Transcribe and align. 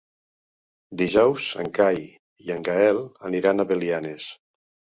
Dijous 1.01 1.49
en 1.65 1.69
Cai 1.79 2.01
i 2.47 2.55
en 2.57 2.67
Gaël 2.71 3.05
aniran 3.33 3.67
a 3.69 3.69
Belianes. 3.75 4.35